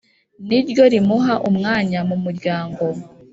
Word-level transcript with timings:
ni 0.47 0.59
ryo 0.67 0.83
rimuha 0.93 1.33
umwanya 1.49 1.99
mu 2.09 2.17
muryango, 2.23 2.83